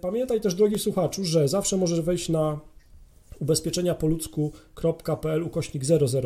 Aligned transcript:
Pamiętaj 0.00 0.40
też, 0.40 0.54
drogi 0.54 0.78
słuchaczu, 0.78 1.24
że 1.24 1.48
zawsze 1.48 1.76
możesz 1.76 2.00
wejść 2.00 2.28
na 2.28 2.60
ubezpieczeniapoludzku.pl 3.40 5.42
ukośnik 5.42 5.82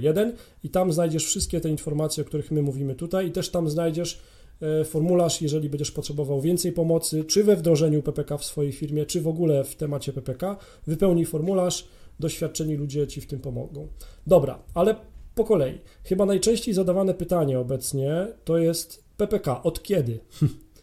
001 0.00 0.32
i 0.64 0.70
tam 0.70 0.92
znajdziesz 0.92 1.26
wszystkie 1.26 1.60
te 1.60 1.68
informacje, 1.68 2.24
o 2.24 2.26
których 2.26 2.50
my 2.50 2.62
mówimy 2.62 2.94
tutaj 2.94 3.28
i 3.28 3.30
też 3.30 3.50
tam 3.50 3.70
znajdziesz 3.70 4.20
e, 4.60 4.84
formularz, 4.84 5.42
jeżeli 5.42 5.70
będziesz 5.70 5.90
potrzebował 5.90 6.40
więcej 6.40 6.72
pomocy, 6.72 7.24
czy 7.24 7.44
we 7.44 7.56
wdrożeniu 7.56 8.02
PPK 8.02 8.38
w 8.38 8.44
swojej 8.44 8.72
firmie, 8.72 9.06
czy 9.06 9.20
w 9.20 9.28
ogóle 9.28 9.64
w 9.64 9.76
temacie 9.76 10.12
PPK. 10.12 10.56
Wypełnij 10.86 11.24
formularz, 11.24 11.88
doświadczeni 12.20 12.74
ludzie 12.74 13.06
Ci 13.06 13.20
w 13.20 13.26
tym 13.26 13.40
pomogą. 13.40 13.88
Dobra, 14.26 14.62
ale 14.74 14.96
po 15.34 15.44
kolei. 15.44 15.78
Chyba 16.04 16.26
najczęściej 16.26 16.74
zadawane 16.74 17.14
pytanie 17.14 17.58
obecnie 17.58 18.26
to 18.44 18.58
jest 18.58 19.04
PPK. 19.16 19.62
Od 19.62 19.82
kiedy? 19.82 20.20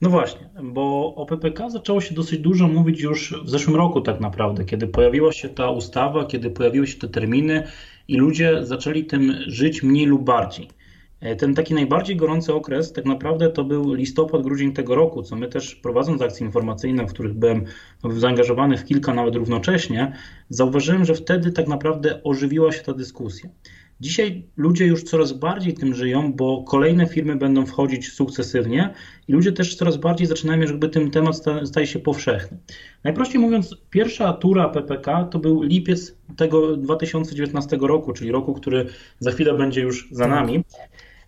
No 0.00 0.10
właśnie, 0.10 0.50
bo 0.62 1.14
o 1.14 1.26
PPK 1.26 1.70
zaczęło 1.70 2.00
się 2.00 2.14
dosyć 2.14 2.38
dużo 2.40 2.68
mówić 2.68 3.00
już 3.00 3.34
w 3.44 3.50
zeszłym 3.50 3.76
roku 3.76 4.00
tak 4.00 4.20
naprawdę, 4.20 4.64
kiedy 4.64 4.86
pojawiła 4.86 5.32
się 5.32 5.48
ta 5.48 5.70
ustawa, 5.70 6.24
kiedy 6.24 6.50
pojawiły 6.50 6.86
się 6.86 6.98
te 6.98 7.08
terminy 7.08 7.62
i 8.08 8.16
ludzie 8.16 8.66
zaczęli 8.66 9.04
tym 9.04 9.34
żyć 9.46 9.82
mniej 9.82 10.06
lub 10.06 10.24
bardziej. 10.24 10.68
E, 11.20 11.36
ten 11.36 11.54
taki 11.54 11.74
najbardziej 11.74 12.16
gorący 12.16 12.54
okres 12.54 12.92
tak 12.92 13.04
naprawdę 13.04 13.48
to 13.48 13.64
był 13.64 13.94
listopad, 13.94 14.42
grudzień 14.42 14.72
tego 14.72 14.94
roku, 14.94 15.22
co 15.22 15.36
my 15.36 15.48
też 15.48 15.74
prowadząc 15.74 16.22
akcje 16.22 16.46
informacyjne, 16.46 17.06
w 17.06 17.12
których 17.12 17.34
byłem 17.34 17.64
zaangażowany 18.16 18.76
w 18.76 18.84
kilka 18.84 19.14
nawet 19.14 19.34
równocześnie, 19.34 20.12
zauważyłem, 20.48 21.04
że 21.04 21.14
wtedy 21.14 21.52
tak 21.52 21.68
naprawdę 21.68 22.22
ożywiła 22.22 22.72
się 22.72 22.82
ta 22.82 22.92
dyskusja. 22.92 23.50
Dzisiaj 24.00 24.46
ludzie 24.56 24.86
już 24.86 25.02
coraz 25.02 25.32
bardziej 25.32 25.74
tym 25.74 25.94
żyją, 25.94 26.32
bo 26.32 26.62
kolejne 26.62 27.06
firmy 27.06 27.36
będą 27.36 27.66
wchodzić 27.66 28.12
sukcesywnie 28.12 28.94
i 29.28 29.32
ludzie 29.32 29.52
też 29.52 29.76
coraz 29.76 29.96
bardziej 29.96 30.26
zaczynają, 30.26 30.60
jakby 30.60 30.88
ten 30.88 31.10
temat 31.10 31.36
staje 31.64 31.86
się 31.86 31.98
powszechny. 31.98 32.58
Najprościej 33.04 33.40
mówiąc, 33.40 33.76
pierwsza 33.90 34.32
tura 34.32 34.68
PPK 34.68 35.24
to 35.24 35.38
był 35.38 35.62
lipiec 35.62 36.16
tego 36.36 36.76
2019 36.76 37.78
roku, 37.80 38.12
czyli 38.12 38.32
roku, 38.32 38.54
który 38.54 38.86
za 39.18 39.30
chwilę 39.30 39.54
będzie 39.54 39.80
już 39.80 40.08
za 40.10 40.28
nami. 40.28 40.64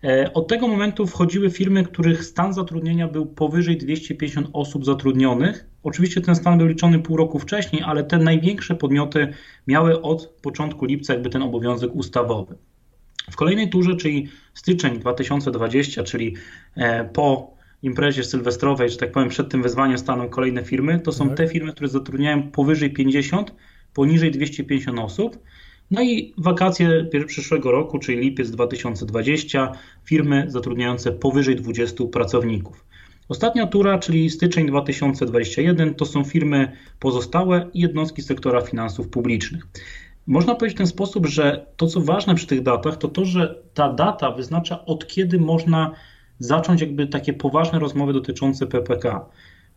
E, 0.03 0.33
od 0.33 0.47
tego 0.47 0.67
momentu 0.67 1.07
wchodziły 1.07 1.49
firmy, 1.49 1.83
których 1.83 2.25
stan 2.25 2.53
zatrudnienia 2.53 3.07
był 3.07 3.25
powyżej 3.25 3.77
250 3.77 4.47
osób 4.53 4.85
zatrudnionych. 4.85 5.65
Oczywiście 5.83 6.21
ten 6.21 6.35
stan 6.35 6.57
był 6.57 6.67
liczony 6.67 6.99
pół 6.99 7.17
roku 7.17 7.39
wcześniej, 7.39 7.81
ale 7.85 8.03
te 8.03 8.17
największe 8.17 8.75
podmioty 8.75 9.33
miały 9.67 10.01
od 10.01 10.27
początku 10.41 10.85
lipca 10.85 11.13
jakby 11.13 11.29
ten 11.29 11.41
obowiązek 11.41 11.95
ustawowy. 11.95 12.55
W 13.31 13.35
kolejnej 13.35 13.69
turze, 13.69 13.95
czyli 13.95 14.27
styczeń 14.53 14.99
2020, 14.99 16.03
czyli 16.03 16.35
e, 16.75 17.03
po 17.03 17.53
imprezie 17.83 18.23
sylwestrowej, 18.23 18.89
że 18.89 18.97
tak 18.97 19.11
powiem, 19.11 19.29
przed 19.29 19.49
tym 19.49 19.63
wezwaniem 19.63 19.97
staną 19.97 20.29
kolejne 20.29 20.63
firmy, 20.63 20.99
to 20.99 21.11
są 21.11 21.27
tak. 21.27 21.37
te 21.37 21.47
firmy, 21.47 21.71
które 21.71 21.87
zatrudniają 21.87 22.51
powyżej 22.51 22.93
50, 22.93 23.53
poniżej 23.93 24.31
250 24.31 24.99
osób. 24.99 25.39
No 25.91 26.01
i 26.01 26.33
wakacje 26.37 27.07
przyszłego 27.27 27.71
roku, 27.71 27.99
czyli 27.99 28.17
lipiec 28.17 28.51
2020, 28.51 29.71
firmy 30.05 30.45
zatrudniające 30.47 31.11
powyżej 31.11 31.55
20 31.55 32.03
pracowników. 32.11 32.85
Ostatnia 33.29 33.67
tura, 33.67 33.99
czyli 33.99 34.29
styczeń 34.29 34.67
2021, 34.67 35.95
to 35.95 36.05
są 36.05 36.23
firmy 36.23 36.71
pozostałe 36.99 37.69
i 37.73 37.79
jednostki 37.79 38.21
sektora 38.21 38.61
finansów 38.61 39.09
publicznych. 39.09 39.67
Można 40.27 40.55
powiedzieć 40.55 40.75
w 40.75 40.77
ten 40.77 40.87
sposób, 40.87 41.25
że 41.25 41.65
to, 41.77 41.87
co 41.87 42.01
ważne 42.01 42.35
przy 42.35 42.47
tych 42.47 42.61
datach, 42.61 42.97
to 42.97 43.07
to, 43.07 43.25
że 43.25 43.61
ta 43.73 43.93
data 43.93 44.31
wyznacza, 44.31 44.85
od 44.85 45.07
kiedy 45.07 45.39
można 45.39 45.91
zacząć 46.39 46.81
jakby 46.81 47.07
takie 47.07 47.33
poważne 47.33 47.79
rozmowy 47.79 48.13
dotyczące 48.13 48.67
PPK. 48.67 49.25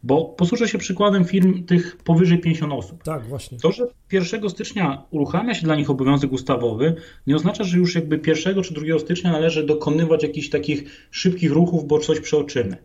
Bo 0.04 0.24
posłużę 0.24 0.68
się 0.68 0.78
przykładem 0.78 1.24
firm 1.24 1.64
tych 1.64 1.96
powyżej 1.96 2.38
50 2.38 2.72
osób. 2.72 3.02
Tak, 3.02 3.26
właśnie. 3.26 3.58
To, 3.58 3.72
że 3.72 3.86
1 4.12 4.50
stycznia 4.50 5.02
uruchamia 5.10 5.54
się 5.54 5.62
dla 5.62 5.76
nich 5.76 5.90
obowiązek 5.90 6.32
ustawowy, 6.32 6.94
nie 7.26 7.36
oznacza, 7.36 7.64
że 7.64 7.78
już 7.78 7.94
jakby 7.94 8.20
1 8.26 8.62
czy 8.62 8.74
2 8.74 8.98
stycznia 8.98 9.32
należy 9.32 9.66
dokonywać 9.66 10.22
jakichś 10.22 10.48
takich 10.48 11.08
szybkich 11.10 11.52
ruchów, 11.52 11.86
bo 11.86 11.98
coś 11.98 12.20
przeoczymy. 12.20 12.76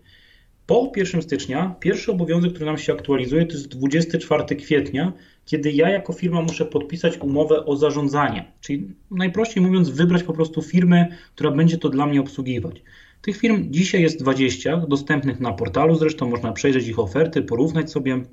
Po 0.65 0.91
1 0.95 1.21
stycznia 1.21 1.75
pierwszy 1.79 2.11
obowiązek, 2.11 2.53
który 2.53 2.65
nam 2.65 2.77
się 2.77 2.93
aktualizuje, 2.93 3.45
to 3.45 3.53
jest 3.53 3.67
24 3.67 4.55
kwietnia, 4.55 5.13
kiedy 5.45 5.71
ja 5.71 5.89
jako 5.89 6.13
firma 6.13 6.41
muszę 6.41 6.65
podpisać 6.65 7.17
umowę 7.17 7.65
o 7.65 7.75
zarządzanie. 7.75 8.51
Czyli 8.61 8.87
najprościej 9.11 9.63
mówiąc, 9.63 9.89
wybrać 9.89 10.23
po 10.23 10.33
prostu 10.33 10.61
firmę, 10.61 11.07
która 11.35 11.51
będzie 11.51 11.77
to 11.77 11.89
dla 11.89 12.05
mnie 12.05 12.21
obsługiwać. 12.21 12.81
Tych 13.21 13.37
firm 13.37 13.71
dzisiaj 13.71 14.01
jest 14.01 14.19
20, 14.19 14.77
dostępnych 14.77 15.39
na 15.39 15.53
portalu, 15.53 15.95
zresztą 15.95 16.29
można 16.29 16.51
przejrzeć 16.51 16.87
ich 16.87 16.99
oferty, 16.99 17.41
porównać 17.41 17.91
sobie. 17.91 18.23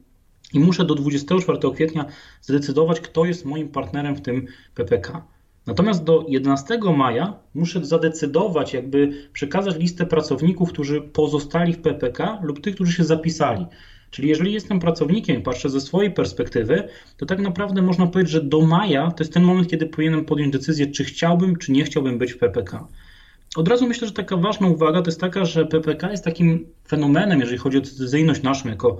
I 0.52 0.60
muszę 0.60 0.84
do 0.84 0.94
24 0.94 1.58
kwietnia 1.74 2.04
zdecydować, 2.42 3.00
kto 3.00 3.24
jest 3.24 3.44
moim 3.44 3.68
partnerem 3.68 4.16
w 4.16 4.20
tym 4.20 4.46
PPK. 4.74 5.26
Natomiast 5.66 6.04
do 6.04 6.24
11 6.28 6.78
maja 6.96 7.38
muszę 7.54 7.84
zadecydować, 7.84 8.74
jakby 8.74 9.28
przekazać 9.32 9.76
listę 9.76 10.06
pracowników, 10.06 10.72
którzy 10.72 11.00
pozostali 11.00 11.72
w 11.72 11.78
PPK 11.78 12.38
lub 12.42 12.60
tych, 12.60 12.74
którzy 12.74 12.92
się 12.92 13.04
zapisali. 13.04 13.66
Czyli 14.10 14.28
jeżeli 14.28 14.52
jestem 14.52 14.80
pracownikiem, 14.80 15.42
patrzę 15.42 15.70
ze 15.70 15.80
swojej 15.80 16.10
perspektywy, 16.10 16.88
to 17.16 17.26
tak 17.26 17.38
naprawdę 17.38 17.82
można 17.82 18.06
powiedzieć, 18.06 18.32
że 18.32 18.42
do 18.42 18.60
maja 18.60 19.10
to 19.10 19.24
jest 19.24 19.32
ten 19.32 19.42
moment, 19.42 19.68
kiedy 19.68 19.86
powinienem 19.86 20.24
podjąć 20.24 20.52
decyzję, 20.52 20.86
czy 20.86 21.04
chciałbym, 21.04 21.56
czy 21.56 21.72
nie 21.72 21.84
chciałbym 21.84 22.18
być 22.18 22.32
w 22.32 22.38
PPK. 22.38 22.88
Od 23.56 23.68
razu 23.68 23.86
myślę, 23.86 24.08
że 24.08 24.14
taka 24.14 24.36
ważna 24.36 24.68
uwaga 24.68 25.02
to 25.02 25.10
jest 25.10 25.20
taka, 25.20 25.44
że 25.44 25.66
PPK 25.66 26.10
jest 26.10 26.24
takim 26.24 26.66
fenomenem, 26.88 27.40
jeżeli 27.40 27.58
chodzi 27.58 27.78
o 27.78 27.80
decyzyjność 27.80 28.42
naszą 28.42 28.68
jako 28.68 28.98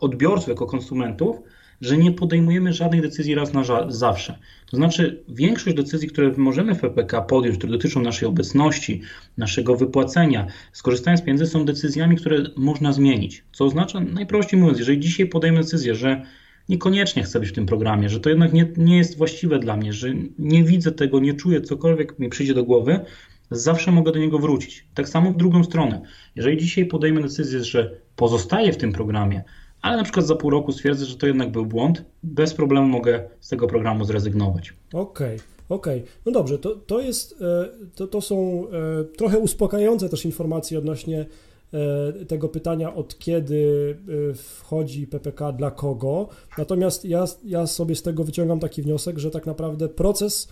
odbiorców, 0.00 0.48
jako 0.48 0.66
konsumentów, 0.66 1.36
że 1.80 1.96
nie 1.96 2.12
podejmujemy 2.12 2.72
żadnej 2.72 3.00
decyzji 3.00 3.34
raz 3.34 3.52
na 3.52 3.62
zawsze. 3.88 4.38
To 4.70 4.76
znaczy, 4.76 5.24
większość 5.28 5.76
decyzji, 5.76 6.08
które 6.08 6.32
możemy 6.36 6.74
w 6.74 6.80
PPK 6.80 7.22
podjąć, 7.22 7.58
które 7.58 7.72
dotyczą 7.72 8.02
naszej 8.02 8.28
obecności, 8.28 9.02
naszego 9.36 9.76
wypłacenia, 9.76 10.46
skorzystając 10.72 11.20
z 11.20 11.24
pieniędzy, 11.24 11.46
są 11.46 11.64
decyzjami, 11.64 12.16
które 12.16 12.44
można 12.56 12.92
zmienić. 12.92 13.44
Co 13.52 13.64
oznacza, 13.64 14.00
najprościej 14.00 14.60
mówiąc, 14.60 14.78
jeżeli 14.78 15.00
dzisiaj 15.00 15.26
podejmę 15.26 15.60
decyzję, 15.60 15.94
że 15.94 16.22
niekoniecznie 16.68 17.22
chcę 17.22 17.40
być 17.40 17.48
w 17.48 17.52
tym 17.52 17.66
programie, 17.66 18.08
że 18.08 18.20
to 18.20 18.28
jednak 18.28 18.52
nie, 18.52 18.72
nie 18.76 18.96
jest 18.96 19.18
właściwe 19.18 19.58
dla 19.58 19.76
mnie, 19.76 19.92
że 19.92 20.08
nie 20.38 20.64
widzę 20.64 20.92
tego, 20.92 21.20
nie 21.20 21.34
czuję, 21.34 21.60
cokolwiek 21.60 22.18
mi 22.18 22.28
przyjdzie 22.28 22.54
do 22.54 22.64
głowy, 22.64 23.00
zawsze 23.50 23.92
mogę 23.92 24.12
do 24.12 24.18
niego 24.18 24.38
wrócić. 24.38 24.86
Tak 24.94 25.08
samo 25.08 25.32
w 25.32 25.36
drugą 25.36 25.64
stronę. 25.64 26.00
Jeżeli 26.36 26.56
dzisiaj 26.56 26.86
podejmę 26.86 27.20
decyzję, 27.20 27.64
że 27.64 27.90
pozostaję 28.16 28.72
w 28.72 28.76
tym 28.76 28.92
programie, 28.92 29.44
ale 29.82 29.96
na 29.96 30.02
przykład 30.02 30.26
za 30.26 30.36
pół 30.36 30.50
roku 30.50 30.72
stwierdzę, 30.72 31.04
że 31.04 31.16
to 31.16 31.26
jednak 31.26 31.52
był 31.52 31.66
błąd, 31.66 32.04
bez 32.22 32.54
problemu 32.54 32.88
mogę 32.88 33.28
z 33.40 33.48
tego 33.48 33.66
programu 33.66 34.04
zrezygnować. 34.04 34.72
Okej. 34.92 35.36
Okay. 35.36 35.58
Okej, 35.68 36.00
okay. 36.00 36.12
no 36.26 36.32
dobrze, 36.32 36.58
to, 36.58 36.76
to 36.76 37.00
jest, 37.00 37.42
e, 37.42 37.68
to, 37.94 38.06
to 38.06 38.20
są 38.20 38.66
e, 38.68 39.04
trochę 39.04 39.38
uspokajające 39.38 40.08
też 40.08 40.24
informacje 40.24 40.78
odnośnie 40.78 41.26
e, 41.72 42.24
tego 42.24 42.48
pytania, 42.48 42.94
od 42.94 43.18
kiedy 43.18 43.96
wchodzi 44.34 45.06
PPK 45.06 45.52
dla 45.52 45.70
kogo. 45.70 46.28
Natomiast 46.58 47.04
ja, 47.04 47.24
ja 47.44 47.66
sobie 47.66 47.94
z 47.94 48.02
tego 48.02 48.24
wyciągam 48.24 48.60
taki 48.60 48.82
wniosek, 48.82 49.18
że 49.18 49.30
tak 49.30 49.46
naprawdę 49.46 49.88
proces 49.88 50.48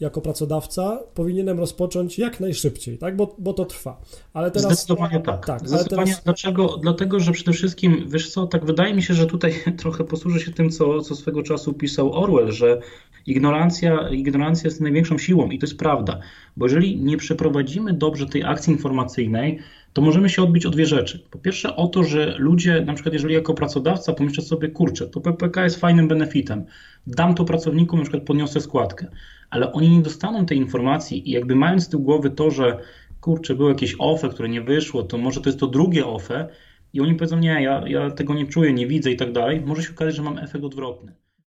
jako 0.00 0.20
pracodawca 0.20 1.00
powinienem 1.14 1.58
rozpocząć 1.58 2.18
jak 2.18 2.40
najszybciej, 2.40 2.98
tak? 2.98 3.16
bo, 3.16 3.36
bo 3.38 3.52
to 3.52 3.64
trwa. 3.64 4.00
Ale 4.32 4.50
teraz, 4.50 4.66
Zdecydowanie 4.66 5.20
tak. 5.20 5.46
tak 5.46 5.68
Zdecydowanie. 5.68 6.10
Teraz... 6.10 6.24
Dlaczego? 6.24 6.76
Dlatego, 6.76 7.20
że 7.20 7.32
przede 7.32 7.52
wszystkim, 7.52 8.04
wiesz 8.06 8.30
co, 8.30 8.46
tak 8.46 8.64
wydaje 8.64 8.94
mi 8.94 9.02
się, 9.02 9.14
że 9.14 9.26
tutaj 9.26 9.54
trochę 9.82 10.04
posłużę 10.04 10.40
się 10.40 10.52
tym, 10.52 10.70
co, 10.70 11.00
co 11.00 11.14
swego 11.14 11.42
czasu 11.42 11.72
pisał 11.72 12.12
Orwell, 12.12 12.52
że 12.52 12.80
ignorancja, 13.26 14.08
ignorancja 14.08 14.68
jest 14.68 14.80
największą 14.80 15.18
siłą 15.18 15.50
i 15.50 15.58
to 15.58 15.66
jest 15.66 15.78
prawda, 15.78 16.20
bo 16.56 16.66
jeżeli 16.66 17.00
nie 17.00 17.16
przeprowadzimy 17.16 17.92
dobrze 17.92 18.26
tej 18.26 18.44
akcji 18.44 18.72
informacyjnej, 18.72 19.58
to 19.92 20.02
możemy 20.02 20.28
się 20.28 20.42
odbić 20.42 20.66
o 20.66 20.70
dwie 20.70 20.86
rzeczy. 20.86 21.26
Po 21.30 21.38
pierwsze 21.38 21.76
o 21.76 21.88
to, 21.88 22.04
że 22.04 22.34
ludzie, 22.38 22.80
na 22.80 22.94
przykład 22.94 23.12
jeżeli 23.12 23.34
jako 23.34 23.54
pracodawca 23.54 24.12
pomyślę 24.12 24.44
sobie, 24.44 24.68
kurczę, 24.68 25.06
to 25.06 25.20
PPK 25.20 25.64
jest 25.64 25.80
fajnym 25.80 26.08
benefitem, 26.08 26.64
dam 27.06 27.34
to 27.34 27.44
pracownikom, 27.44 27.98
na 27.98 28.04
przykład 28.04 28.22
podniosę 28.22 28.60
składkę, 28.60 29.06
ale 29.50 29.72
oni 29.72 29.88
nie 29.88 30.02
dostaną 30.02 30.46
tej 30.46 30.58
informacji 30.58 31.28
i 31.28 31.32
jakby 31.32 31.56
mając 31.56 31.84
z 31.84 31.88
tyłu 31.88 32.02
głowy 32.02 32.30
to, 32.30 32.50
że 32.50 32.78
kurczę, 33.20 33.54
było 33.54 33.68
jakieś 33.68 33.94
OFE, 33.98 34.28
które 34.28 34.48
nie 34.48 34.60
wyszło, 34.60 35.02
to 35.02 35.18
może 35.18 35.40
to 35.40 35.48
jest 35.48 35.60
to 35.60 35.66
drugie 35.66 36.06
OFE 36.06 36.48
i 36.92 37.00
oni 37.00 37.14
powiedzą, 37.14 37.38
nie, 37.38 37.62
ja, 37.62 37.88
ja 37.88 38.10
tego 38.10 38.34
nie 38.34 38.46
czuję, 38.46 38.72
nie 38.72 38.86
widzę 38.86 39.10
i 39.10 39.16
tak 39.16 39.32
dalej, 39.32 39.60
może 39.60 39.82
się 39.82 39.90
okazać, 39.90 40.14
że 40.14 40.22
mam 40.22 40.38
efekt 40.38 40.64
odwrotny. 40.64 41.14